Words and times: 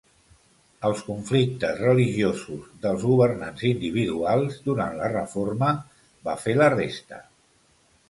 Els 0.87 1.03
conflictes 1.09 1.77
religiosos 1.81 2.65
dels 2.87 3.05
governants 3.11 3.63
individuals 3.75 4.59
durant 4.71 5.01
la 5.03 5.13
Reforma, 5.15 5.73
va 6.29 6.41
fer 6.49 6.61
la 6.65 6.75
resta. 6.81 7.27